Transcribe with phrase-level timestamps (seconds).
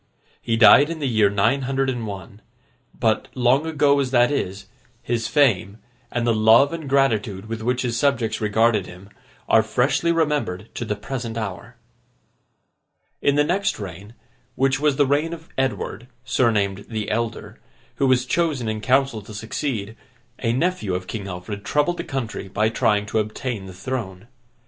[0.41, 2.41] He died in the year nine hundred and one;
[2.99, 4.65] but, long ago as that is,
[5.03, 5.77] his fame,
[6.09, 9.09] and the love and gratitude with which his subjects regarded him,
[9.47, 11.75] are freshly remembered to the present hour.
[13.21, 14.15] In the next reign,
[14.55, 17.59] which was the reign of Edward, surnamed The Elder,
[17.97, 19.95] who was chosen in council to succeed,
[20.41, 24.27] a nephew of King Alfred troubled the country by trying to obtain the throne.